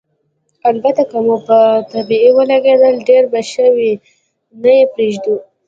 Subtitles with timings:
[0.69, 1.57] البته که مو په
[1.91, 3.91] طبعه ولګېدل، ډېر به ښه وي،
[4.61, 5.35] نه یې پرېږدو.